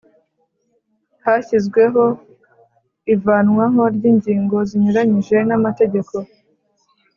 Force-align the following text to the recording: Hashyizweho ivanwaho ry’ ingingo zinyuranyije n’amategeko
Hashyizweho 1.25 2.03
ivanwaho 3.13 3.81
ry’ 3.95 4.03
ingingo 4.11 4.57
zinyuranyije 4.69 5.37
n’amategeko 5.47 6.15